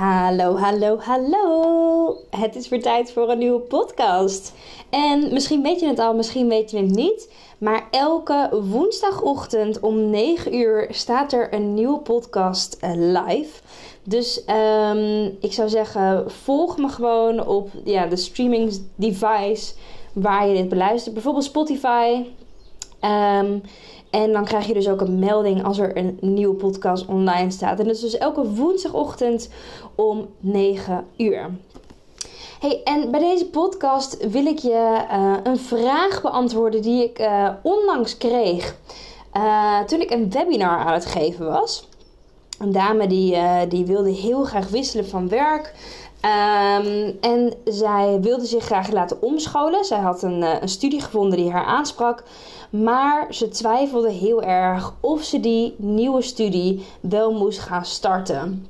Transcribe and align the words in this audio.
Hallo, 0.00 0.56
hallo, 0.56 0.98
hallo. 0.98 2.16
Het 2.30 2.56
is 2.56 2.68
weer 2.68 2.82
tijd 2.82 3.12
voor 3.12 3.30
een 3.30 3.38
nieuwe 3.38 3.60
podcast. 3.60 4.52
En 4.90 5.32
misschien 5.32 5.62
weet 5.62 5.80
je 5.80 5.86
het 5.86 5.98
al, 5.98 6.14
misschien 6.14 6.48
weet 6.48 6.70
je 6.70 6.76
het 6.76 6.94
niet. 6.94 7.32
Maar 7.58 7.88
elke 7.90 8.62
woensdagochtend 8.70 9.80
om 9.80 10.10
9 10.10 10.54
uur 10.54 10.86
staat 10.90 11.32
er 11.32 11.54
een 11.54 11.74
nieuwe 11.74 11.98
podcast 11.98 12.76
eh, 12.80 12.90
live. 12.94 13.60
Dus 14.02 14.42
um, 14.90 15.36
ik 15.40 15.52
zou 15.52 15.68
zeggen, 15.68 16.30
volg 16.30 16.78
me 16.78 16.88
gewoon 16.88 17.46
op 17.46 17.70
ja, 17.84 18.06
de 18.06 18.16
streaming 18.16 18.82
device 18.94 19.74
waar 20.12 20.48
je 20.48 20.54
dit 20.54 20.68
beluistert. 20.68 21.14
Bijvoorbeeld 21.14 21.44
Spotify. 21.44 22.24
Um, 23.04 23.62
en 24.10 24.32
dan 24.32 24.44
krijg 24.44 24.66
je 24.66 24.74
dus 24.74 24.88
ook 24.88 25.00
een 25.00 25.18
melding 25.18 25.64
als 25.64 25.78
er 25.78 25.96
een 25.96 26.18
nieuwe 26.20 26.54
podcast 26.54 27.06
online 27.06 27.50
staat. 27.50 27.78
En 27.78 27.84
dat 27.84 27.94
is 27.94 28.00
dus 28.00 28.18
elke 28.18 28.50
woensdagochtend 28.50 29.50
om 29.94 30.28
9 30.40 31.06
uur. 31.16 31.50
Hey, 32.60 32.80
en 32.84 33.10
bij 33.10 33.20
deze 33.20 33.46
podcast 33.46 34.30
wil 34.30 34.46
ik 34.46 34.58
je 34.58 35.04
uh, 35.10 35.34
een 35.42 35.58
vraag 35.58 36.22
beantwoorden 36.22 36.82
die 36.82 37.04
ik 37.04 37.20
uh, 37.20 37.48
onlangs 37.62 38.16
kreeg. 38.16 38.76
Uh, 39.36 39.80
toen 39.80 40.00
ik 40.00 40.10
een 40.10 40.30
webinar 40.30 40.78
aan 40.78 40.92
het 40.92 41.06
geven 41.06 41.46
was. 41.46 41.88
Een 42.58 42.72
dame 42.72 43.06
die, 43.06 43.36
die 43.68 43.86
wilde 43.86 44.10
heel 44.10 44.44
graag 44.44 44.68
wisselen 44.68 45.08
van 45.08 45.28
werk. 45.28 45.74
Um, 46.24 47.18
en 47.20 47.52
zij 47.64 48.18
wilde 48.20 48.44
zich 48.44 48.64
graag 48.64 48.90
laten 48.90 49.22
omscholen. 49.22 49.84
Zij 49.84 49.98
had 49.98 50.22
een, 50.22 50.42
een 50.62 50.68
studie 50.68 51.00
gevonden 51.00 51.38
die 51.38 51.50
haar 51.50 51.64
aansprak. 51.64 52.22
Maar 52.70 53.26
ze 53.34 53.48
twijfelde 53.48 54.10
heel 54.10 54.42
erg 54.42 54.94
of 55.00 55.22
ze 55.22 55.40
die 55.40 55.74
nieuwe 55.78 56.22
studie 56.22 56.86
wel 57.00 57.32
moest 57.32 57.58
gaan 57.58 57.84
starten. 57.84 58.66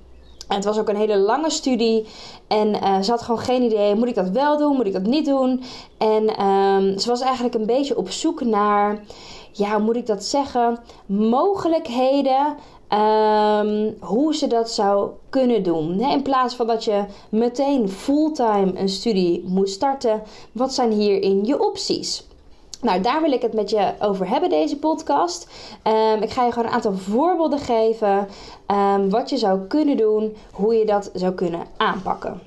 En 0.49 0.57
het 0.57 0.65
was 0.65 0.79
ook 0.79 0.89
een 0.89 0.97
hele 0.97 1.17
lange 1.17 1.51
studie. 1.51 2.07
En 2.47 2.69
uh, 2.75 3.01
ze 3.01 3.11
had 3.11 3.23
gewoon 3.23 3.41
geen 3.41 3.63
idee: 3.63 3.95
moet 3.95 4.09
ik 4.09 4.15
dat 4.15 4.31
wel 4.31 4.59
doen? 4.59 4.77
Moet 4.77 4.87
ik 4.87 4.93
dat 4.93 5.03
niet 5.03 5.27
doen? 5.27 5.63
En 5.99 6.45
um, 6.47 6.99
ze 6.99 7.09
was 7.09 7.21
eigenlijk 7.21 7.55
een 7.55 7.67
beetje 7.67 7.97
op 7.97 8.11
zoek 8.11 8.41
naar, 8.41 9.05
ja, 9.53 9.75
hoe 9.75 9.85
moet 9.85 9.97
ik 9.97 10.07
dat 10.07 10.25
zeggen? 10.25 10.79
Mogelijkheden. 11.07 12.57
Um, 12.93 13.97
hoe 14.01 14.35
ze 14.35 14.47
dat 14.47 14.71
zou 14.71 15.11
kunnen 15.29 15.63
doen. 15.63 16.01
In 16.01 16.23
plaats 16.23 16.55
van 16.55 16.67
dat 16.67 16.85
je 16.85 17.05
meteen 17.29 17.89
fulltime 17.89 18.73
een 18.75 18.89
studie 18.89 19.45
moet 19.47 19.71
starten, 19.71 20.23
wat 20.53 20.75
zijn 20.75 20.93
hierin 20.93 21.45
je 21.45 21.65
opties? 21.67 22.27
Nou, 22.81 23.01
daar 23.01 23.23
wil 23.23 23.33
ik 23.33 23.43
het 23.43 23.53
met 23.53 23.71
je 23.71 23.93
over 24.01 24.29
hebben, 24.29 24.51
deze 24.51 24.79
podcast. 24.79 25.49
Um, 25.85 26.23
ik 26.23 26.31
ga 26.31 26.45
je 26.45 26.53
gewoon 26.53 26.69
een 26.69 26.75
aantal 26.75 26.95
voorbeelden 26.95 27.59
geven. 27.59 28.29
Um, 28.67 29.11
wat 29.11 29.31
je 29.31 29.37
zou 29.37 29.61
kunnen 29.61 29.97
doen, 29.97 30.37
hoe 30.53 30.75
je 30.75 30.87
dat 30.87 31.11
zou 31.15 31.33
kunnen 31.33 31.63
aanpakken. 31.77 32.41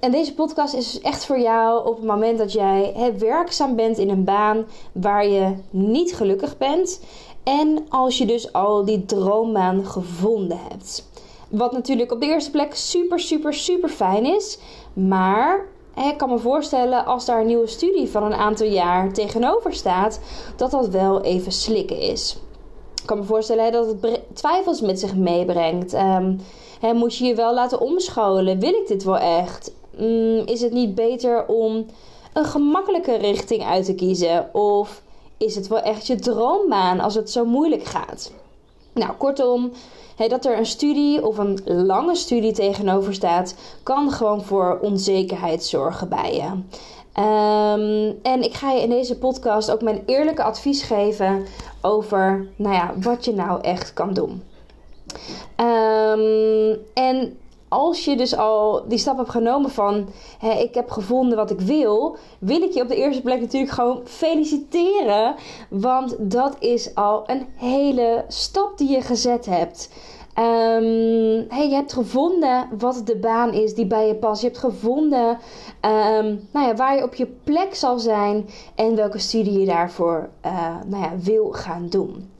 En 0.00 0.10
deze 0.10 0.34
podcast 0.34 0.74
is 0.74 0.92
dus 0.92 1.02
echt 1.02 1.26
voor 1.26 1.40
jou 1.40 1.86
op 1.86 1.96
het 1.96 2.04
moment 2.04 2.38
dat 2.38 2.52
jij 2.52 2.92
he, 2.96 3.18
werkzaam 3.18 3.76
bent 3.76 3.98
in 3.98 4.10
een 4.10 4.24
baan 4.24 4.66
waar 4.92 5.26
je 5.28 5.54
niet 5.70 6.14
gelukkig 6.14 6.58
bent. 6.58 7.00
En 7.48 7.86
als 7.88 8.18
je 8.18 8.26
dus 8.26 8.52
al 8.52 8.84
die 8.84 9.04
droombaan 9.04 9.86
gevonden 9.86 10.58
hebt. 10.68 11.08
Wat 11.48 11.72
natuurlijk 11.72 12.12
op 12.12 12.20
de 12.20 12.26
eerste 12.26 12.50
plek 12.50 12.74
super, 12.74 13.20
super, 13.20 13.54
super 13.54 13.88
fijn 13.88 14.26
is. 14.26 14.58
Maar 14.92 15.66
ik 15.96 16.16
kan 16.16 16.28
me 16.28 16.38
voorstellen 16.38 17.04
als 17.04 17.24
daar 17.24 17.40
een 17.40 17.46
nieuwe 17.46 17.66
studie 17.66 18.08
van 18.08 18.22
een 18.22 18.34
aantal 18.34 18.66
jaar 18.66 19.12
tegenover 19.12 19.74
staat, 19.74 20.20
dat 20.56 20.70
dat 20.70 20.88
wel 20.88 21.20
even 21.20 21.52
slikken 21.52 22.00
is. 22.00 22.38
Ik 23.00 23.06
kan 23.06 23.18
me 23.18 23.24
voorstellen 23.24 23.72
dat 23.72 23.86
het 23.86 24.20
twijfels 24.32 24.80
met 24.80 25.00
zich 25.00 25.16
meebrengt. 25.16 25.94
Um, 25.94 26.40
moet 26.94 27.16
je 27.16 27.24
je 27.24 27.34
wel 27.34 27.54
laten 27.54 27.80
omscholen? 27.80 28.58
Wil 28.58 28.74
ik 28.74 28.86
dit 28.86 29.04
wel 29.04 29.18
echt? 29.18 29.72
Um, 30.00 30.46
is 30.46 30.60
het 30.60 30.72
niet 30.72 30.94
beter 30.94 31.46
om 31.46 31.86
een 32.32 32.44
gemakkelijke 32.44 33.14
richting 33.14 33.64
uit 33.64 33.84
te 33.84 33.94
kiezen? 33.94 34.54
Of 34.54 35.02
is 35.38 35.54
het 35.54 35.68
wel 35.68 35.80
echt 35.80 36.06
je 36.06 36.16
droombaan 36.16 37.00
als 37.00 37.14
het 37.14 37.30
zo 37.30 37.44
moeilijk 37.44 37.84
gaat? 37.84 38.32
Nou, 38.92 39.12
kortom, 39.12 39.72
dat 40.28 40.44
er 40.44 40.58
een 40.58 40.66
studie 40.66 41.26
of 41.26 41.38
een 41.38 41.60
lange 41.66 42.14
studie 42.14 42.52
tegenover 42.52 43.14
staat, 43.14 43.54
kan 43.82 44.10
gewoon 44.10 44.42
voor 44.42 44.78
onzekerheid 44.82 45.64
zorgen 45.64 46.08
bij 46.08 46.34
je. 46.34 46.50
Um, 47.20 48.18
en 48.22 48.42
ik 48.42 48.54
ga 48.54 48.70
je 48.70 48.82
in 48.82 48.90
deze 48.90 49.18
podcast 49.18 49.70
ook 49.70 49.82
mijn 49.82 50.02
eerlijke 50.06 50.42
advies 50.42 50.82
geven 50.82 51.46
over 51.80 52.48
nou 52.56 52.74
ja, 52.74 52.94
wat 53.00 53.24
je 53.24 53.34
nou 53.34 53.60
echt 53.60 53.92
kan 53.92 54.14
doen. 54.14 54.42
Um, 55.56 56.78
en 56.94 57.38
als 57.68 58.04
je 58.04 58.16
dus 58.16 58.36
al 58.36 58.84
die 58.88 58.98
stap 58.98 59.16
hebt 59.16 59.30
genomen 59.30 59.70
van 59.70 60.08
hè, 60.38 60.50
ik 60.50 60.74
heb 60.74 60.90
gevonden 60.90 61.36
wat 61.36 61.50
ik 61.50 61.60
wil, 61.60 62.16
wil 62.38 62.62
ik 62.62 62.72
je 62.72 62.82
op 62.82 62.88
de 62.88 62.96
eerste 62.96 63.22
plek 63.22 63.40
natuurlijk 63.40 63.72
gewoon 63.72 64.00
feliciteren. 64.04 65.34
Want 65.70 66.16
dat 66.18 66.56
is 66.58 66.94
al 66.94 67.22
een 67.26 67.46
hele 67.56 68.24
stap 68.28 68.78
die 68.78 68.90
je 68.90 69.00
gezet 69.00 69.46
hebt. 69.46 69.90
Hey, 71.48 71.68
je 71.68 71.74
hebt 71.74 71.92
gevonden 71.92 72.68
wat 72.78 73.02
de 73.04 73.16
baan 73.16 73.52
is 73.52 73.74
die 73.74 73.86
bij 73.86 74.06
je 74.06 74.14
past. 74.14 74.40
Je 74.40 74.46
hebt 74.46 74.58
gevonden 74.58 75.28
um, 75.80 76.48
nou 76.52 76.66
ja, 76.66 76.74
waar 76.74 76.96
je 76.96 77.02
op 77.02 77.14
je 77.14 77.26
plek 77.26 77.74
zal 77.74 77.98
zijn 77.98 78.48
en 78.74 78.94
welke 78.94 79.18
studie 79.18 79.58
je 79.58 79.66
daarvoor 79.66 80.28
uh, 80.46 80.76
nou 80.86 81.02
ja, 81.02 81.12
wil 81.22 81.52
gaan 81.52 81.88
doen. 81.88 82.30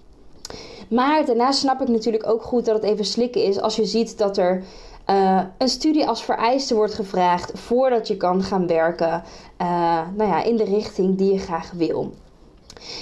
Maar 0.91 1.25
daarnaast 1.27 1.59
snap 1.59 1.81
ik 1.81 1.89
natuurlijk 1.89 2.29
ook 2.29 2.43
goed 2.43 2.65
dat 2.65 2.75
het 2.75 2.91
even 2.91 3.05
slikken 3.05 3.43
is 3.43 3.61
als 3.61 3.77
je 3.77 3.85
ziet 3.85 4.19
dat 4.19 4.37
er 4.37 4.65
uh, 5.11 5.41
een 5.59 5.69
studie 5.69 6.07
als 6.07 6.25
vereiste 6.25 6.75
wordt 6.75 6.95
gevraagd 6.95 7.51
voordat 7.55 8.09
je 8.09 8.17
kan 8.17 8.43
gaan 8.43 8.67
werken 8.67 9.23
uh, 9.63 10.01
nou 10.17 10.31
ja, 10.31 10.43
in 10.43 10.57
de 10.57 10.65
richting 10.65 11.19
die 11.19 11.33
je 11.33 11.39
graag 11.39 11.71
wil. 11.71 12.13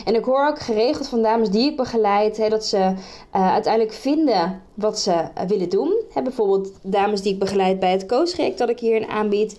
En 0.04 0.14
ik 0.14 0.24
hoor 0.24 0.46
ook 0.46 0.58
geregeld 0.58 1.08
van 1.08 1.22
dames 1.22 1.50
die 1.50 1.70
ik 1.70 1.76
begeleid 1.76 2.36
hè, 2.36 2.48
dat 2.48 2.64
ze 2.64 2.76
uh, 2.76 3.52
uiteindelijk 3.52 3.94
vinden 3.94 4.62
wat 4.74 4.98
ze 4.98 5.28
willen 5.46 5.68
doen. 5.68 6.02
Bijvoorbeeld 6.22 6.72
dames 6.82 7.22
die 7.22 7.32
ik 7.32 7.38
begeleid 7.38 7.80
bij 7.80 7.92
het 7.92 8.06
coachtraject 8.06 8.58
dat 8.58 8.68
ik 8.68 8.80
hierin 8.80 9.08
aanbied. 9.08 9.58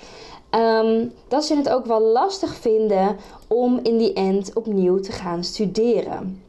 Um, 0.52 1.12
dat 1.28 1.46
ze 1.46 1.56
het 1.56 1.70
ook 1.70 1.86
wel 1.86 2.02
lastig 2.02 2.56
vinden 2.56 3.16
om 3.48 3.80
in 3.84 3.98
die 3.98 4.14
end 4.14 4.56
opnieuw 4.56 5.00
te 5.00 5.12
gaan 5.12 5.44
studeren. 5.44 6.42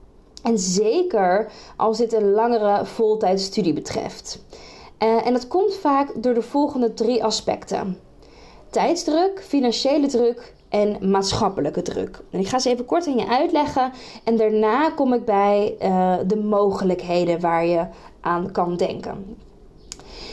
En 0.42 0.58
zeker 0.58 1.50
als 1.76 1.98
dit 1.98 2.12
een 2.12 2.30
langere 2.30 2.86
voltijdstudie 2.86 3.72
betreft. 3.72 4.40
Uh, 5.02 5.26
en 5.26 5.32
dat 5.32 5.48
komt 5.48 5.74
vaak 5.74 6.22
door 6.22 6.34
de 6.34 6.42
volgende 6.42 6.94
drie 6.94 7.24
aspecten: 7.24 7.98
tijdsdruk, 8.70 9.42
financiële 9.46 10.06
druk 10.06 10.54
en 10.68 11.10
maatschappelijke 11.10 11.82
druk. 11.82 12.20
En 12.30 12.40
ik 12.40 12.48
ga 12.48 12.58
ze 12.58 12.70
even 12.70 12.84
kort 12.84 13.06
aan 13.06 13.18
je 13.18 13.28
uitleggen 13.28 13.92
en 14.24 14.36
daarna 14.36 14.90
kom 14.90 15.12
ik 15.12 15.24
bij 15.24 15.76
uh, 15.82 16.16
de 16.26 16.36
mogelijkheden 16.36 17.40
waar 17.40 17.66
je 17.66 17.86
aan 18.20 18.52
kan 18.52 18.76
denken. 18.76 19.36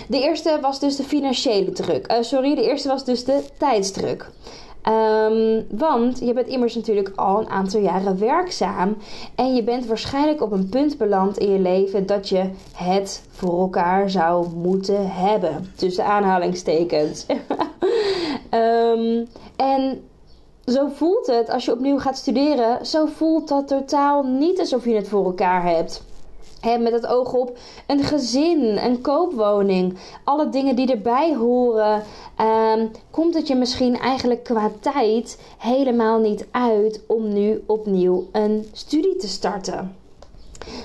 De 0.08 0.22
eerste 0.22 0.60
was 0.62 0.80
dus 0.80 0.96
de 0.96 1.04
financiële 1.04 1.72
druk. 1.72 2.12
Uh, 2.12 2.18
sorry, 2.22 2.56
de 2.56 2.64
eerste 2.64 2.88
was 2.88 3.06
dus 3.06 3.24
de 3.24 3.44
tijdsdruk. 3.58 4.32
Um, 4.88 5.66
want 5.78 6.20
je 6.20 6.34
bent 6.34 6.48
immers 6.48 6.76
natuurlijk 6.76 7.12
al 7.16 7.40
een 7.40 7.50
aantal 7.50 7.80
jaren 7.80 8.20
werkzaam. 8.20 8.98
En 9.36 9.56
je 9.56 9.64
bent 9.64 9.86
waarschijnlijk 9.86 10.42
op 10.42 10.52
een 10.52 10.70
punt 10.70 10.98
beland 10.98 11.38
in 11.38 11.52
je 11.52 11.60
leven 11.60 12.06
dat 12.06 12.30
je 12.30 12.50
het 12.74 13.24
voor 13.30 13.60
elkaar 13.60 14.10
zou 14.10 14.48
moeten 14.56 15.12
hebben. 15.12 15.72
Tussen 15.76 16.06
aanhalingstekens. 16.06 17.26
um, 18.52 19.28
en 19.74 20.04
zo 20.66 20.88
voelt 20.88 21.28
het 21.28 21.50
als 21.50 21.66
je 21.66 21.72
opnieuw 21.72 22.00
gaat 22.00 22.18
studeren. 22.18 22.86
Zo 22.86 23.06
voelt 23.06 23.48
dat 23.48 23.68
totaal 23.68 24.24
niet 24.24 24.60
alsof 24.60 24.86
je 24.86 24.96
het 24.96 25.08
voor 25.08 25.26
elkaar 25.26 25.64
hebt. 25.64 26.04
Met 26.66 26.94
het 26.94 27.08
oog 27.08 27.34
op 27.34 27.58
een 27.88 28.04
gezin, 28.04 28.78
een 28.78 29.02
koopwoning, 29.02 29.98
alle 30.24 30.50
dingen 30.50 30.76
die 30.76 30.92
erbij 30.92 31.36
horen, 31.36 32.04
um, 32.78 32.92
komt 33.12 33.34
het 33.34 33.48
je 33.48 33.56
misschien 33.56 34.00
eigenlijk 34.00 34.44
qua 34.44 34.72
tijd 34.80 35.42
helemaal 35.58 36.20
niet 36.20 36.48
uit 36.52 37.02
om 37.08 37.34
nu 37.34 37.64
opnieuw 37.66 38.28
een 38.32 38.66
studie 38.72 39.16
te 39.16 39.28
starten. 39.28 39.96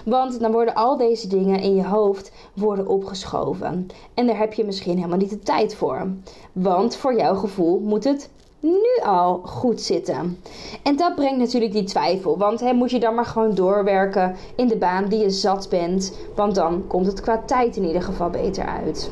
Want 0.04 0.40
dan 0.40 0.52
worden 0.52 0.74
al 0.74 0.96
deze 0.96 1.28
dingen 1.28 1.60
in 1.60 1.74
je 1.74 1.84
hoofd 1.84 2.32
worden 2.54 2.86
opgeschoven. 2.86 3.88
En 4.14 4.26
daar 4.26 4.38
heb 4.38 4.52
je 4.52 4.64
misschien 4.64 4.96
helemaal 4.96 5.18
niet 5.18 5.30
de 5.30 5.38
tijd 5.38 5.74
voor. 5.74 6.08
Want 6.52 6.96
voor 6.96 7.16
jouw 7.16 7.34
gevoel 7.34 7.78
moet 7.78 8.04
het 8.04 8.30
nu 8.60 9.02
al 9.04 9.40
goed 9.44 9.80
zitten. 9.80 10.42
En 10.82 10.96
dat 10.96 11.14
brengt 11.14 11.38
natuurlijk 11.38 11.72
die 11.72 11.84
twijfel. 11.84 12.38
Want 12.38 12.60
hè, 12.60 12.72
moet 12.72 12.90
je 12.90 13.00
dan 13.00 13.14
maar 13.14 13.24
gewoon 13.24 13.54
doorwerken 13.54 14.36
in 14.56 14.68
de 14.68 14.76
baan 14.76 15.08
die 15.08 15.18
je 15.18 15.30
zat 15.30 15.68
bent. 15.68 16.16
Want 16.34 16.54
dan 16.54 16.86
komt 16.86 17.06
het 17.06 17.20
qua 17.20 17.42
tijd 17.46 17.76
in 17.76 17.86
ieder 17.86 18.02
geval 18.02 18.30
beter 18.30 18.66
uit. 18.66 19.10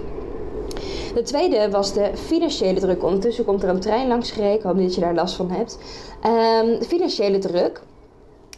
De 1.14 1.22
tweede 1.22 1.70
was 1.70 1.92
de 1.92 2.10
financiële 2.14 2.80
druk. 2.80 3.02
Ondertussen 3.02 3.44
komt 3.44 3.62
er 3.62 3.68
een 3.68 3.80
trein 3.80 4.08
langs 4.08 4.30
gereden. 4.30 4.56
Ik 4.56 4.62
hoop 4.62 4.78
dat 4.78 4.94
je 4.94 5.00
daar 5.00 5.14
last 5.14 5.34
van 5.34 5.50
hebt. 5.50 5.78
Um, 6.26 6.82
financiële 6.82 7.38
druk. 7.38 7.82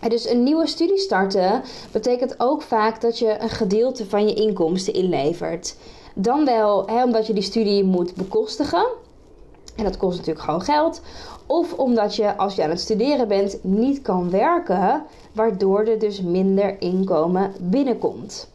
Dus 0.08 0.28
een 0.28 0.42
nieuwe 0.42 0.66
studie 0.66 0.98
starten 0.98 1.62
betekent 1.92 2.34
ook 2.38 2.62
vaak 2.62 3.00
dat 3.00 3.18
je 3.18 3.36
een 3.40 3.48
gedeelte 3.48 4.06
van 4.06 4.28
je 4.28 4.34
inkomsten 4.34 4.94
inlevert. 4.94 5.76
Dan 6.14 6.44
wel 6.44 6.86
hè, 6.86 7.04
omdat 7.04 7.26
je 7.26 7.32
die 7.32 7.42
studie 7.42 7.84
moet 7.84 8.14
bekostigen. 8.14 8.86
En 9.76 9.84
dat 9.84 9.96
kost 9.96 10.18
natuurlijk 10.18 10.44
gewoon 10.44 10.62
geld. 10.62 11.00
Of 11.46 11.72
omdat 11.72 12.16
je 12.16 12.36
als 12.36 12.54
je 12.54 12.62
aan 12.62 12.70
het 12.70 12.80
studeren 12.80 13.28
bent 13.28 13.58
niet 13.62 14.02
kan 14.02 14.30
werken, 14.30 15.02
waardoor 15.32 15.84
er 15.84 15.98
dus 15.98 16.22
minder 16.22 16.80
inkomen 16.80 17.52
binnenkomt. 17.60 18.48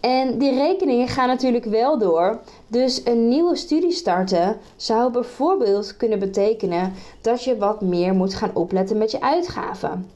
En 0.00 0.38
die 0.38 0.54
rekeningen 0.54 1.08
gaan 1.08 1.28
natuurlijk 1.28 1.64
wel 1.64 1.98
door. 1.98 2.38
Dus 2.66 3.00
een 3.04 3.28
nieuwe 3.28 3.56
studie 3.56 3.90
starten 3.90 4.56
zou 4.76 5.12
bijvoorbeeld 5.12 5.96
kunnen 5.96 6.18
betekenen 6.18 6.92
dat 7.20 7.44
je 7.44 7.58
wat 7.58 7.80
meer 7.80 8.14
moet 8.14 8.34
gaan 8.34 8.54
opletten 8.54 8.98
met 8.98 9.10
je 9.10 9.20
uitgaven. 9.20 10.10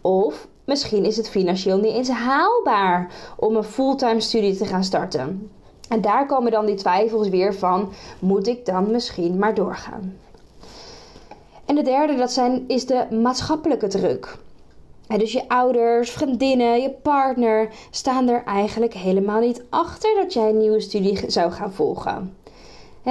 Of 0.00 0.46
misschien 0.64 1.04
is 1.04 1.16
het 1.16 1.28
financieel 1.28 1.76
niet 1.76 1.94
eens 1.94 2.08
haalbaar 2.08 3.12
om 3.36 3.56
een 3.56 3.64
fulltime 3.64 4.20
studie 4.20 4.56
te 4.56 4.66
gaan 4.66 4.84
starten. 4.84 5.50
En 5.88 6.00
daar 6.00 6.26
komen 6.26 6.52
dan 6.52 6.66
die 6.66 6.74
twijfels 6.74 7.28
weer 7.28 7.54
van: 7.54 7.88
moet 8.18 8.46
ik 8.46 8.66
dan 8.66 8.90
misschien 8.90 9.38
maar 9.38 9.54
doorgaan? 9.54 10.16
En 11.64 11.74
de 11.74 11.82
derde, 11.82 12.14
dat 12.14 12.32
zijn, 12.32 12.64
is 12.66 12.86
de 12.86 13.06
maatschappelijke 13.22 13.86
druk. 13.86 14.38
dus 15.06 15.32
je 15.32 15.48
ouders, 15.48 16.10
vriendinnen, 16.10 16.82
je 16.82 16.90
partner 16.90 17.68
staan 17.90 18.28
er 18.28 18.44
eigenlijk 18.44 18.94
helemaal 18.94 19.40
niet 19.40 19.62
achter 19.70 20.14
dat 20.22 20.32
jij 20.32 20.48
een 20.48 20.58
nieuwe 20.58 20.80
studie 20.80 21.20
zou 21.26 21.52
gaan 21.52 21.72
volgen. 21.72 22.36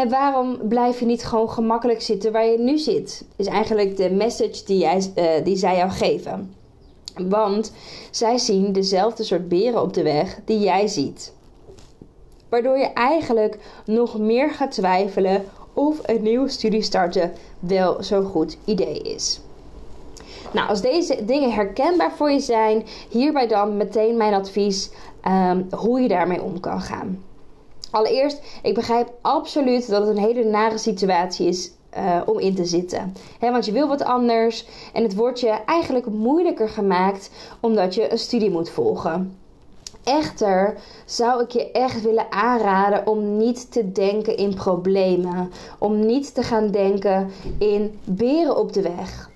waarom 0.10 0.58
blijf 0.68 1.00
je 1.00 1.06
niet 1.06 1.26
gewoon 1.26 1.50
gemakkelijk 1.50 2.02
zitten 2.02 2.32
waar 2.32 2.46
je 2.46 2.60
nu 2.60 2.78
zit? 2.78 3.26
Is 3.36 3.48
eigenlijk 3.48 3.98
de 3.98 4.12
message 4.12 4.64
die, 4.66 4.78
jij, 4.78 5.12
uh, 5.16 5.46
die 5.46 5.56
zij 5.56 5.78
jou 5.78 5.90
geven. 5.90 6.54
Want 7.16 7.72
zij 8.12 8.38
zien 8.38 8.74
dezelfde 8.74 9.24
soort 9.24 9.48
beren 9.48 9.82
op 9.82 9.94
de 9.94 10.04
weg 10.04 10.40
die 10.46 10.60
jij 10.60 10.88
ziet. 10.88 11.36
Waardoor 12.50 12.78
je 12.78 12.86
eigenlijk 12.86 13.58
nog 13.86 14.20
meer 14.20 14.50
gaat 14.50 14.72
twijfelen 14.72 15.46
of 15.74 16.00
een 16.06 16.22
nieuwe 16.22 16.50
studie 16.50 16.82
starten 16.82 17.34
wel 17.60 18.04
zo'n 18.04 18.26
goed 18.26 18.58
idee 18.66 19.02
is. 19.02 19.40
Nou, 20.54 20.70
als 20.70 20.82
deze 20.82 21.26
dingen 21.26 21.52
herkenbaar 21.52 22.12
voor 22.12 22.32
je 22.32 22.40
zijn, 22.40 22.86
hierbij 23.10 23.48
dan 23.48 23.78
meteen 23.78 24.18
mijn 24.18 24.34
advies 24.34 24.90
um, 25.28 25.68
hoe 25.72 26.02
je 26.02 26.08
daarmee 26.08 26.42
om 26.42 26.60
kan 26.60 26.82
gaan. 26.82 27.24
Allereerst, 27.92 28.42
ik 28.64 28.74
begrijp 28.74 29.12
absoluut 29.22 29.90
dat 29.90 30.08
het 30.08 30.18
een 30.18 30.24
hele 30.24 30.44
nare 30.44 30.78
situatie 30.78 31.48
is 31.48 31.72
uh, 31.98 32.22
om 32.26 32.40
in 32.40 32.56
te 32.56 32.66
zitten. 32.66 33.14
want 33.40 33.66
je 33.66 33.72
wil 33.72 33.88
wat 33.88 34.04
anders 34.04 34.66
en 34.94 35.04
het 35.04 35.16
wordt 35.16 35.40
je 35.40 35.50
eigenlijk 35.50 36.06
moeilijker 36.06 36.70
gemaakt 36.70 37.30
omdat 37.60 37.96
je 37.96 38.12
een 38.12 38.20
studie 38.20 38.52
moet 38.52 38.70
volgen. 38.70 39.38
Echter 40.08 40.78
zou 41.06 41.44
ik 41.44 41.52
je 41.52 41.72
echt 41.72 42.02
willen 42.02 42.32
aanraden 42.32 43.08
om 43.08 43.38
niet 43.38 43.72
te 43.72 43.92
denken 43.92 44.38
in 44.38 44.54
problemen. 44.54 45.52
Om 45.80 46.06
niet 46.06 46.34
te 46.34 46.44
gaan 46.44 46.72
denken 46.72 47.30
in 47.58 48.00
beren 48.04 48.58
op 48.58 48.74
de 48.74 48.82
weg. 48.82 49.30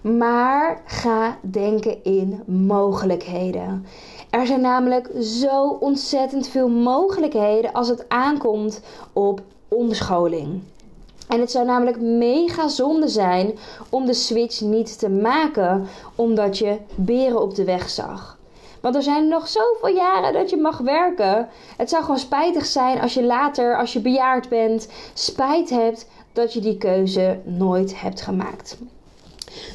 Maar 0.00 0.82
ga 0.84 1.38
denken 1.40 2.04
in 2.04 2.42
mogelijkheden. 2.46 3.86
Er 4.30 4.46
zijn 4.46 4.60
namelijk 4.60 5.10
zo 5.20 5.68
ontzettend 5.80 6.48
veel 6.48 6.68
mogelijkheden 6.68 7.72
als 7.72 7.88
het 7.88 8.08
aankomt 8.08 8.80
op 9.12 9.40
omscholing. 9.68 10.60
En 11.28 11.40
het 11.40 11.50
zou 11.50 11.66
namelijk 11.66 12.00
mega 12.00 12.68
zonde 12.68 13.08
zijn 13.08 13.58
om 13.88 14.06
de 14.06 14.14
switch 14.14 14.60
niet 14.60 14.98
te 14.98 15.08
maken 15.08 15.86
omdat 16.14 16.58
je 16.58 16.76
beren 16.94 17.40
op 17.42 17.54
de 17.54 17.64
weg 17.64 17.88
zag. 17.88 18.37
Want 18.80 18.94
er 18.94 19.02
zijn 19.02 19.28
nog 19.28 19.48
zoveel 19.48 19.96
jaren 19.96 20.32
dat 20.32 20.50
je 20.50 20.56
mag 20.56 20.78
werken. 20.78 21.48
Het 21.76 21.90
zou 21.90 22.02
gewoon 22.02 22.18
spijtig 22.18 22.66
zijn 22.66 23.00
als 23.00 23.14
je 23.14 23.22
later, 23.22 23.76
als 23.76 23.92
je 23.92 24.00
bejaard 24.00 24.48
bent, 24.48 24.88
spijt 25.14 25.70
hebt 25.70 26.06
dat 26.32 26.52
je 26.52 26.60
die 26.60 26.78
keuze 26.78 27.38
nooit 27.44 28.00
hebt 28.00 28.20
gemaakt. 28.20 28.78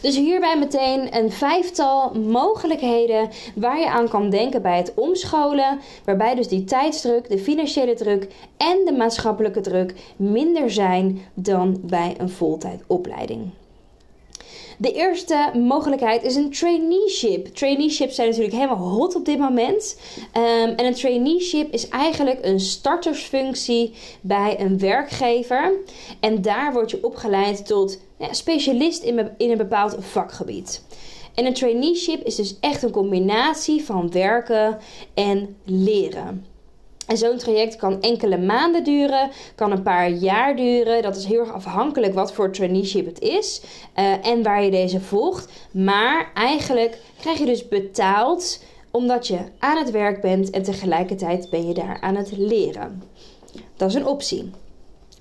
Dus 0.01 0.15
hierbij 0.17 0.57
meteen 0.57 1.15
een 1.15 1.31
vijftal 1.31 2.13
mogelijkheden 2.13 3.29
waar 3.55 3.79
je 3.79 3.89
aan 3.89 4.09
kan 4.09 4.29
denken 4.29 4.61
bij 4.61 4.77
het 4.77 4.93
omscholen. 4.95 5.79
Waarbij 6.05 6.35
dus 6.35 6.47
die 6.47 6.63
tijdsdruk, 6.63 7.29
de 7.29 7.37
financiële 7.37 7.93
druk 7.93 8.27
en 8.57 8.85
de 8.85 8.93
maatschappelijke 8.97 9.61
druk 9.61 9.93
minder 10.15 10.71
zijn 10.71 11.21
dan 11.33 11.79
bij 11.81 12.15
een 12.17 12.29
voltijdopleiding. 12.29 13.51
De 14.83 14.91
eerste 14.91 15.51
mogelijkheid 15.53 16.23
is 16.23 16.35
een 16.35 16.51
traineeship. 16.51 17.45
Traineeships 17.45 18.15
zijn 18.15 18.27
natuurlijk 18.27 18.55
helemaal 18.55 18.89
hot 18.89 19.15
op 19.15 19.25
dit 19.25 19.39
moment. 19.39 19.99
Um, 20.37 20.75
en 20.75 20.85
een 20.85 20.93
traineeship 20.93 21.73
is 21.73 21.87
eigenlijk 21.87 22.39
een 22.41 22.59
startersfunctie 22.59 23.93
bij 24.21 24.59
een 24.59 24.79
werkgever. 24.79 25.73
En 26.19 26.41
daar 26.41 26.73
word 26.73 26.91
je 26.91 27.03
opgeleid 27.03 27.65
tot 27.65 27.99
specialist 28.31 29.03
in, 29.03 29.31
in 29.37 29.51
een 29.51 29.57
bepaald 29.57 29.95
vakgebied. 29.99 30.83
En 31.33 31.45
een 31.45 31.53
traineeship 31.53 32.23
is 32.23 32.35
dus 32.35 32.57
echt 32.59 32.83
een 32.83 32.91
combinatie 32.91 33.83
van 33.83 34.11
werken 34.11 34.77
en 35.13 35.55
leren. 35.65 36.52
En 37.07 37.17
zo'n 37.17 37.37
traject 37.37 37.75
kan 37.75 38.01
enkele 38.01 38.37
maanden 38.37 38.83
duren, 38.83 39.29
kan 39.55 39.71
een 39.71 39.83
paar 39.83 40.09
jaar 40.09 40.55
duren. 40.55 41.01
Dat 41.01 41.15
is 41.15 41.25
heel 41.25 41.39
erg 41.39 41.53
afhankelijk 41.53 42.13
wat 42.13 42.33
voor 42.33 42.51
traineeship 42.51 43.05
het 43.05 43.19
is 43.19 43.61
uh, 43.99 44.27
en 44.27 44.43
waar 44.43 44.63
je 44.63 44.71
deze 44.71 44.99
volgt. 44.99 45.51
Maar 45.71 46.31
eigenlijk 46.33 46.97
krijg 47.19 47.37
je 47.37 47.45
dus 47.45 47.67
betaald 47.67 48.63
omdat 48.91 49.27
je 49.27 49.39
aan 49.59 49.77
het 49.77 49.91
werk 49.91 50.21
bent 50.21 50.49
en 50.49 50.63
tegelijkertijd 50.63 51.49
ben 51.49 51.67
je 51.67 51.73
daar 51.73 51.97
aan 52.01 52.15
het 52.15 52.37
leren. 52.37 53.03
Dat 53.75 53.89
is 53.89 53.95
een 53.95 54.05
optie. 54.05 54.51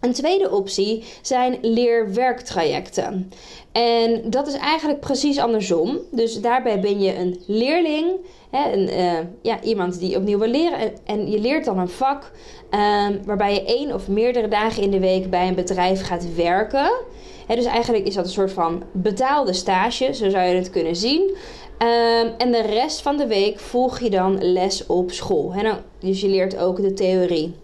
Een 0.02 0.12
tweede 0.12 0.50
optie 0.50 1.04
zijn 1.20 1.58
leerwerktrajecten. 1.60 3.32
En 3.72 4.22
dat 4.30 4.46
is 4.46 4.54
eigenlijk 4.54 5.00
precies 5.00 5.38
andersom. 5.38 5.98
Dus 6.10 6.40
daarbij 6.40 6.80
ben 6.80 7.00
je 7.00 7.16
een 7.16 7.40
leerling, 7.46 8.06
hè, 8.50 8.72
een, 8.72 8.88
uh, 8.88 9.18
ja, 9.42 9.62
iemand 9.62 9.98
die 9.98 10.16
opnieuw 10.16 10.38
wil 10.38 10.48
leren. 10.48 10.78
En, 11.04 11.30
je 11.30 11.38
leert 11.38 11.64
dan 11.64 11.78
een 11.78 11.88
vak 11.88 12.30
um, 12.70 13.20
waarbij 13.24 13.54
je 13.54 13.64
één 13.64 13.94
of 13.94 14.08
meerdere 14.08 14.48
dagen 14.48 14.82
in 14.82 14.90
de 14.90 15.00
week 15.00 15.30
bij 15.30 15.48
een 15.48 15.54
bedrijf 15.54 16.06
gaat 16.06 16.34
werken. 16.34 16.90
Hè, 17.46 17.54
dus 17.54 17.64
eigenlijk 17.64 18.06
is 18.06 18.14
dat 18.14 18.24
een 18.24 18.30
soort 18.30 18.52
van 18.52 18.82
betaalde 18.92 19.52
stage, 19.52 20.14
zo 20.14 20.30
zou 20.30 20.44
je 20.44 20.54
het 20.54 20.70
kunnen 20.70 20.96
zien. 20.96 21.20
Um, 21.78 22.32
en 22.38 22.52
de 22.52 22.62
rest 22.62 23.00
van 23.00 23.16
de 23.16 23.26
week 23.26 23.60
volg 23.60 24.00
je 24.00 24.10
dan 24.10 24.52
les 24.52 24.86
op 24.86 25.10
school. 25.10 25.52
Hè, 25.52 25.70
dus 25.98 26.20
je 26.20 26.28
leert 26.28 26.56
ook 26.56 26.82
de 26.82 26.92
theorie. 26.92 27.54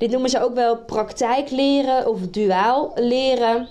Dit 0.00 0.10
noemen 0.10 0.30
ze 0.30 0.42
ook 0.42 0.54
wel 0.54 0.78
praktijk 0.78 1.50
leren 1.50 2.08
of 2.08 2.20
duaal 2.20 2.92
leren. 2.94 3.68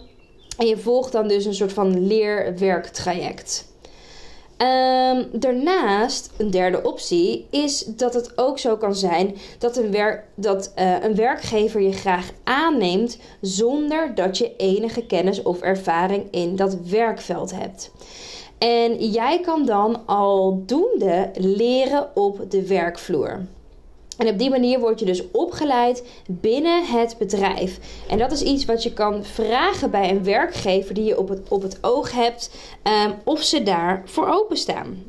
En 0.58 0.68
je 0.68 0.78
volgt 0.78 1.12
dan 1.12 1.28
dus 1.28 1.46
een 1.46 1.54
soort 1.54 1.74
van 1.74 2.08
leerwerktraject. 2.08 3.68
Um, 4.58 5.30
daarnaast, 5.32 6.30
een 6.38 6.52
derde 6.52 6.84
optie, 6.84 7.48
is 7.50 7.86
dat 7.86 8.14
het 8.14 8.38
ook 8.38 8.60
zo 8.60 8.78
kan 8.78 8.96
zijn 8.96 9.36
dat, 9.60 9.78
een, 9.78 10.20
dat 10.36 10.74
uh, 10.80 11.04
een 11.04 11.16
werkgever 11.16 11.82
je 11.82 11.94
graag 11.94 12.32
aanneemt 12.44 13.18
zonder 13.42 14.16
dat 14.16 14.38
je 14.38 14.56
enige 14.56 15.06
kennis 15.06 15.42
of 15.42 15.62
ervaring 15.62 16.24
in 16.32 16.56
dat 16.56 16.78
werkveld 16.90 17.52
hebt. 17.52 17.92
En 18.58 19.10
jij 19.10 19.40
kan 19.40 19.66
dan 19.66 20.06
aldoende 20.06 21.32
leren 21.36 22.16
op 22.16 22.52
de 22.52 22.68
werkvloer. 22.68 23.46
En 24.20 24.28
op 24.28 24.38
die 24.38 24.50
manier 24.50 24.80
word 24.80 25.00
je 25.00 25.06
dus 25.06 25.24
opgeleid 25.32 26.04
binnen 26.28 26.86
het 26.86 27.16
bedrijf. 27.18 27.80
En 28.10 28.18
dat 28.18 28.32
is 28.32 28.42
iets 28.42 28.66
wat 28.66 28.84
je 28.84 28.94
kan 28.94 29.24
vragen 29.24 29.92
bij 29.92 30.10
een 30.10 30.24
werkgever 30.24 30.94
die 30.94 31.04
je 31.04 31.20
op 31.20 31.30
het, 31.30 31.50
op 31.50 31.62
het 31.62 31.78
oog 31.82 32.12
hebt, 32.12 32.52
um, 32.84 33.14
of 33.24 33.44
ze 33.44 33.64
daar 33.64 34.02
voor 34.06 34.28
openstaan. 34.28 35.04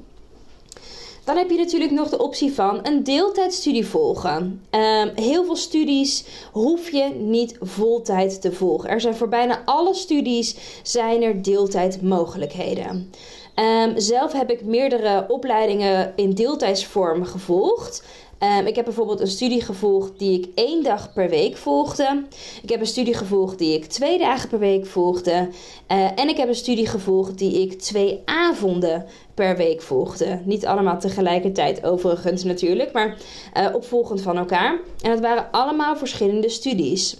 Dan 1.24 1.36
heb 1.36 1.50
je 1.50 1.56
natuurlijk 1.56 1.90
nog 1.90 2.08
de 2.08 2.18
optie 2.18 2.52
van 2.52 2.80
een 2.82 3.04
deeltijdstudie 3.04 3.86
volgen. 3.86 4.62
Ehm, 4.70 5.08
heel 5.14 5.44
veel 5.44 5.56
studies 5.56 6.24
hoef 6.52 6.90
je 6.90 7.14
niet 7.18 7.56
voltijd 7.60 8.40
te 8.40 8.52
volgen. 8.52 8.90
Er 8.90 9.00
zijn 9.00 9.14
voor 9.14 9.28
bijna 9.28 9.62
alle 9.64 9.94
studies 9.94 10.56
zijn 10.82 11.22
er 11.22 11.42
deeltijdmogelijkheden. 11.42 13.12
Um, 13.54 14.00
zelf 14.00 14.32
heb 14.32 14.50
ik 14.50 14.64
meerdere 14.64 15.24
opleidingen 15.28 16.12
in 16.16 16.30
deeltijdsvorm 16.30 17.24
gevolgd. 17.24 18.02
Um, 18.42 18.66
ik 18.66 18.76
heb 18.76 18.84
bijvoorbeeld 18.84 19.20
een 19.20 19.26
studie 19.26 19.60
gevolgd 19.60 20.18
die 20.18 20.38
ik 20.38 20.48
één 20.54 20.82
dag 20.82 21.12
per 21.12 21.28
week 21.28 21.56
volgde. 21.56 22.22
Ik 22.62 22.68
heb 22.68 22.80
een 22.80 22.86
studie 22.86 23.14
gevolgd 23.14 23.58
die 23.58 23.74
ik 23.74 23.84
twee 23.84 24.18
dagen 24.18 24.48
per 24.48 24.58
week 24.58 24.86
volgde. 24.86 25.48
Uh, 25.88 26.08
en 26.14 26.28
ik 26.28 26.36
heb 26.36 26.48
een 26.48 26.54
studie 26.54 26.86
gevolgd 26.86 27.38
die 27.38 27.60
ik 27.60 27.80
twee 27.80 28.22
avonden 28.24 29.06
per 29.34 29.56
week 29.56 29.82
volgde. 29.82 30.40
Niet 30.44 30.66
allemaal 30.66 30.98
tegelijkertijd 30.98 31.84
overigens 31.84 32.44
natuurlijk, 32.44 32.92
maar 32.92 33.16
uh, 33.56 33.74
opvolgend 33.74 34.20
van 34.20 34.36
elkaar. 34.36 34.80
En 35.00 35.10
het 35.10 35.20
waren 35.20 35.48
allemaal 35.50 35.96
verschillende 35.96 36.48
studies. 36.48 37.16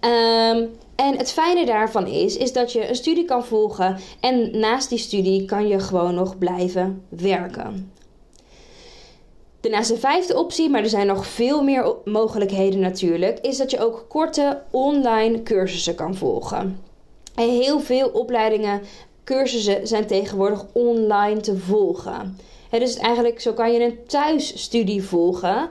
Um, 0.00 0.70
en 0.94 1.16
het 1.16 1.32
fijne 1.32 1.66
daarvan 1.66 2.06
is, 2.06 2.36
is 2.36 2.52
dat 2.52 2.72
je 2.72 2.88
een 2.88 2.94
studie 2.94 3.24
kan 3.24 3.44
volgen 3.44 3.96
en 4.20 4.58
naast 4.58 4.88
die 4.88 4.98
studie 4.98 5.44
kan 5.44 5.68
je 5.68 5.78
gewoon 5.78 6.14
nog 6.14 6.38
blijven 6.38 7.02
werken. 7.08 7.92
Daarnaast 9.60 9.88
de 9.88 9.98
vijfde 9.98 10.38
optie, 10.38 10.70
maar 10.70 10.82
er 10.82 10.88
zijn 10.88 11.06
nog 11.06 11.26
veel 11.26 11.62
meer 11.62 11.94
mogelijkheden 12.04 12.80
natuurlijk, 12.80 13.38
is 13.38 13.56
dat 13.56 13.70
je 13.70 13.80
ook 13.80 14.04
korte 14.08 14.62
online 14.70 15.42
cursussen 15.42 15.94
kan 15.94 16.14
volgen. 16.14 16.80
En 17.34 17.48
heel 17.48 17.80
veel 17.80 18.08
opleidingen, 18.08 18.82
cursussen 19.24 19.86
zijn 19.86 20.06
tegenwoordig 20.06 20.64
online 20.72 21.40
te 21.40 21.58
volgen. 21.58 22.38
dus 22.70 22.96
eigenlijk 22.96 23.40
zo 23.40 23.52
kan 23.52 23.72
je 23.72 23.84
een 23.84 23.98
thuisstudie 24.06 25.02
volgen 25.02 25.70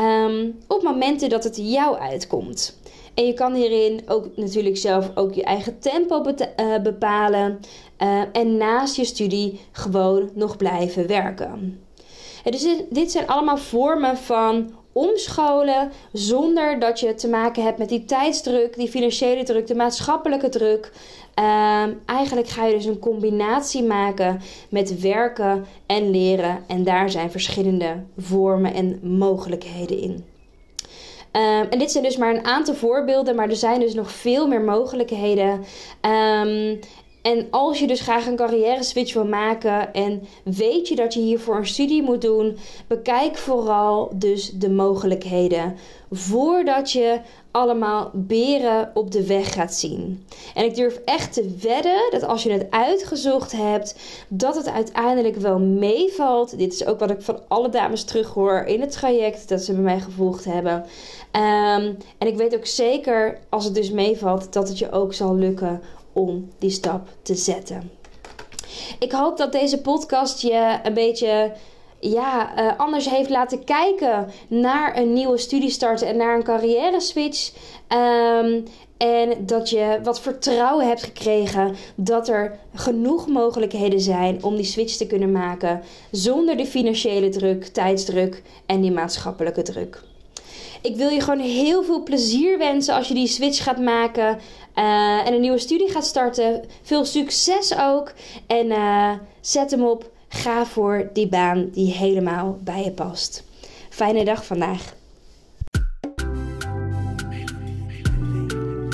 um, 0.00 0.58
op 0.66 0.82
momenten 0.82 1.28
dat 1.28 1.44
het 1.44 1.56
jou 1.56 1.98
uitkomt. 1.98 2.78
En 3.14 3.26
je 3.26 3.32
kan 3.32 3.54
hierin 3.54 4.00
ook 4.06 4.36
natuurlijk 4.36 4.76
zelf 4.76 5.10
ook 5.14 5.34
je 5.34 5.42
eigen 5.42 5.78
tempo 5.78 6.24
uh, 6.26 6.78
bepalen. 6.82 7.60
Uh, 7.98 8.22
en 8.32 8.56
naast 8.56 8.96
je 8.96 9.04
studie 9.04 9.60
gewoon 9.72 10.30
nog 10.34 10.56
blijven 10.56 11.06
werken. 11.06 11.80
Dus 12.44 12.66
dit 12.90 13.10
zijn 13.10 13.26
allemaal 13.26 13.56
vormen 13.56 14.16
van 14.16 14.72
omscholen 14.92 15.92
zonder 16.12 16.78
dat 16.78 17.00
je 17.00 17.14
te 17.14 17.28
maken 17.28 17.62
hebt 17.62 17.78
met 17.78 17.88
die 17.88 18.04
tijdsdruk, 18.04 18.76
die 18.76 18.88
financiële 18.88 19.42
druk, 19.42 19.66
de 19.66 19.74
maatschappelijke 19.74 20.48
druk. 20.48 20.92
Uh, 21.40 21.82
eigenlijk 22.06 22.48
ga 22.48 22.66
je 22.66 22.74
dus 22.74 22.84
een 22.84 22.98
combinatie 22.98 23.82
maken 23.82 24.40
met 24.70 25.00
werken 25.00 25.66
en 25.86 26.10
leren. 26.10 26.64
En 26.66 26.84
daar 26.84 27.10
zijn 27.10 27.30
verschillende 27.30 28.02
vormen 28.18 28.74
en 28.74 29.00
mogelijkheden 29.02 30.00
in. 30.00 30.24
Um, 31.32 31.66
en 31.70 31.78
dit 31.78 31.90
zijn 31.90 32.04
dus 32.04 32.16
maar 32.16 32.34
een 32.34 32.44
aantal 32.44 32.74
voorbeelden, 32.74 33.34
maar 33.34 33.48
er 33.48 33.56
zijn 33.56 33.80
dus 33.80 33.94
nog 33.94 34.10
veel 34.10 34.46
meer 34.46 34.60
mogelijkheden. 34.60 35.64
Um, 36.00 36.78
en 37.22 37.46
als 37.50 37.78
je 37.78 37.86
dus 37.86 38.00
graag 38.00 38.26
een 38.26 38.36
carrière 38.36 38.82
switch 38.82 39.14
wil 39.14 39.26
maken 39.26 39.94
en 39.94 40.22
weet 40.44 40.88
je 40.88 40.96
dat 40.96 41.14
je 41.14 41.20
hiervoor 41.20 41.56
een 41.56 41.66
studie 41.66 42.02
moet 42.02 42.22
doen, 42.22 42.56
bekijk 42.86 43.36
vooral 43.36 44.10
dus 44.14 44.50
de 44.50 44.70
mogelijkheden 44.70 45.76
voordat 46.10 46.92
je 46.92 47.20
allemaal 47.50 48.10
beren 48.12 48.90
op 48.94 49.10
de 49.10 49.26
weg 49.26 49.52
gaat 49.52 49.74
zien. 49.74 50.26
En 50.54 50.64
ik 50.64 50.74
durf 50.74 51.00
echt 51.04 51.32
te 51.32 51.56
wedden 51.62 52.08
dat 52.10 52.22
als 52.22 52.42
je 52.42 52.52
het 52.52 52.66
uitgezocht 52.70 53.52
hebt, 53.52 53.96
dat 54.28 54.56
het 54.56 54.68
uiteindelijk 54.68 55.36
wel 55.36 55.58
meevalt. 55.58 56.58
Dit 56.58 56.72
is 56.72 56.86
ook 56.86 56.98
wat 56.98 57.10
ik 57.10 57.22
van 57.22 57.40
alle 57.48 57.68
dames 57.68 58.04
terughoor 58.04 58.62
in 58.66 58.80
het 58.80 58.92
traject 58.92 59.48
dat 59.48 59.60
ze 59.60 59.72
bij 59.72 59.82
mij 59.82 60.00
gevolgd 60.00 60.44
hebben. 60.44 60.74
Um, 61.32 61.96
en 62.18 62.26
ik 62.26 62.36
weet 62.36 62.56
ook 62.56 62.66
zeker 62.66 63.38
als 63.48 63.64
het 63.64 63.74
dus 63.74 63.90
meevalt 63.90 64.52
dat 64.52 64.68
het 64.68 64.78
je 64.78 64.92
ook 64.92 65.14
zal 65.14 65.34
lukken 65.34 65.80
om 66.12 66.48
die 66.58 66.70
stap 66.70 67.08
te 67.22 67.34
zetten. 67.34 67.90
Ik 68.98 69.12
hoop 69.12 69.36
dat 69.36 69.52
deze 69.52 69.80
podcast 69.80 70.40
je 70.40 70.78
een 70.82 70.94
beetje 70.94 71.52
ja, 72.00 72.58
uh, 72.58 72.78
anders 72.78 73.10
heeft 73.10 73.30
laten 73.30 73.64
kijken 73.64 74.30
naar 74.48 74.96
een 74.96 75.12
nieuwe 75.12 75.38
studie 75.38 75.70
starten 75.70 76.06
en 76.06 76.16
naar 76.16 76.36
een 76.36 76.42
carrière 76.42 77.00
switch. 77.00 77.52
Um, 77.88 78.64
en 78.96 79.46
dat 79.46 79.70
je 79.70 79.98
wat 80.02 80.20
vertrouwen 80.20 80.86
hebt 80.86 81.02
gekregen 81.02 81.74
dat 81.94 82.28
er 82.28 82.58
genoeg 82.74 83.26
mogelijkheden 83.26 84.00
zijn 84.00 84.44
om 84.44 84.56
die 84.56 84.64
switch 84.64 84.96
te 84.96 85.06
kunnen 85.06 85.32
maken 85.32 85.82
zonder 86.10 86.56
de 86.56 86.66
financiële 86.66 87.28
druk, 87.28 87.66
tijdsdruk 87.66 88.42
en 88.66 88.80
die 88.80 88.92
maatschappelijke 88.92 89.62
druk. 89.62 90.02
Ik 90.82 90.96
wil 90.96 91.08
je 91.08 91.20
gewoon 91.20 91.40
heel 91.40 91.82
veel 91.82 92.02
plezier 92.02 92.58
wensen 92.58 92.94
als 92.94 93.08
je 93.08 93.14
die 93.14 93.26
switch 93.26 93.62
gaat 93.62 93.80
maken 93.80 94.38
uh, 94.80 95.26
en 95.26 95.32
een 95.34 95.40
nieuwe 95.40 95.58
studie 95.58 95.90
gaat 95.90 96.06
starten. 96.06 96.64
Veel 96.82 97.04
succes 97.04 97.78
ook 97.78 98.12
en 98.46 98.66
uh, 98.66 99.12
zet 99.40 99.70
hem 99.70 99.84
op. 99.84 100.10
Ga 100.28 100.66
voor 100.66 101.10
die 101.12 101.28
baan 101.28 101.68
die 101.72 101.92
helemaal 101.92 102.58
bij 102.62 102.84
je 102.84 102.90
past. 102.90 103.44
Fijne 103.90 104.24
dag 104.24 104.44
vandaag. 104.44 104.94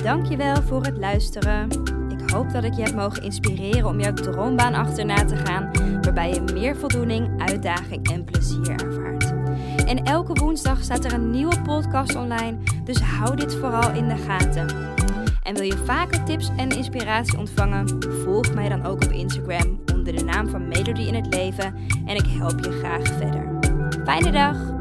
Dankjewel 0.02 0.62
voor 0.62 0.83
het 0.83 0.99
luisteren. 0.99 1.69
Ik 2.09 2.31
hoop 2.31 2.52
dat 2.52 2.64
ik 2.64 2.75
je 2.75 2.83
heb 2.83 2.95
mogen 2.95 3.23
inspireren 3.23 3.87
om 3.87 4.00
jouw 4.00 4.12
droombaan 4.12 4.75
achterna 4.75 5.25
te 5.25 5.37
gaan, 5.37 5.71
waarbij 6.02 6.31
je 6.31 6.40
meer 6.40 6.76
voldoening, 6.76 7.43
uitdaging 7.43 8.11
en 8.11 8.25
plezier 8.25 8.71
ervaart. 8.71 9.35
En 9.87 10.05
elke 10.05 10.33
woensdag 10.33 10.83
staat 10.83 11.05
er 11.05 11.12
een 11.12 11.31
nieuwe 11.31 11.62
podcast 11.62 12.14
online, 12.14 12.57
dus 12.85 13.00
hou 13.00 13.37
dit 13.37 13.55
vooral 13.55 13.93
in 13.93 14.09
de 14.09 14.16
gaten. 14.16 14.66
En 15.47 15.55
wil 15.55 15.65
je 15.65 15.83
vaker 15.85 16.25
tips 16.25 16.50
en 16.57 16.69
inspiratie 16.69 17.38
ontvangen? 17.38 18.03
Volg 18.25 18.55
mij 18.55 18.69
dan 18.69 18.87
ook 18.87 19.05
op 19.05 19.11
Instagram 19.11 19.81
onder 19.95 20.17
de 20.17 20.25
naam 20.25 20.49
van 20.49 20.69
Melody 20.69 21.03
in 21.03 21.15
het 21.15 21.35
Leven 21.35 21.75
en 22.07 22.17
ik 22.17 22.26
help 22.26 22.65
je 22.65 22.71
graag 22.71 23.07
verder. 23.07 23.59
Fijne 24.05 24.31
dag! 24.31 24.75